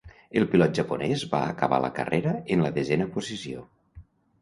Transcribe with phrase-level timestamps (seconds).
[0.39, 3.71] El pilot japonès va acabar la carrera en la desena posició.